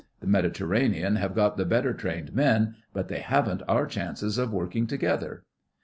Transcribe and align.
The 0.19 0.25
Mediterranean 0.25 1.17
have 1.17 1.35
got 1.35 1.57
the 1.57 1.63
better 1.63 1.93
trained 1.93 2.33
men, 2.33 2.73
but 2.91 3.07
they 3.07 3.19
haven't 3.19 3.61
our 3.67 3.85
chances 3.85 4.39
of 4.39 4.51
working 4.51 4.87
together. 4.87 5.43